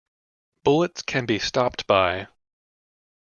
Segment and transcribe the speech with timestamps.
[0.63, 2.27] Bullets can be stopped by...